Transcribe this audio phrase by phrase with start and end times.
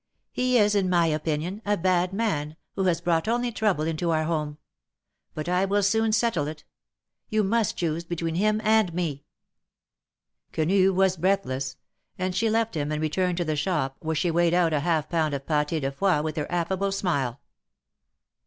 [0.31, 4.23] He is, in my opinion, a bad man, who has brought only trouble into our
[4.23, 4.57] home.
[5.35, 6.63] But I will soon settle it.
[7.29, 9.25] You must choose between him and me
[10.53, 11.77] —"Quenu was breathless,
[12.17, 15.07] and she left him and returned to the shop, where she weighed out a half
[15.07, 17.39] pound of pate de foie, with her affable smile.